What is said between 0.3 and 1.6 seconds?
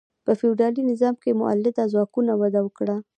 فیوډالي نظام کې